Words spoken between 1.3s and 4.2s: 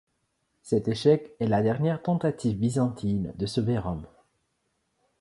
est la dernière tentative byzantine de sauver Rome.